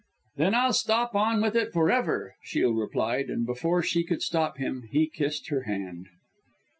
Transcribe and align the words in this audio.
"Then 0.37 0.55
I'll 0.55 0.73
keep 0.73 1.13
on 1.13 1.43
with 1.43 1.55
it 1.55 1.71
for 1.71 1.91
ever," 1.91 2.33
Shiel 2.43 2.71
replied, 2.73 3.29
and 3.29 3.45
before 3.45 3.83
she 3.83 4.03
could 4.03 4.23
stop 4.23 4.57
him, 4.57 4.87
he 4.91 5.01
had 5.03 5.13
kissed 5.13 5.49
her 5.49 5.61
hand. 5.65 6.07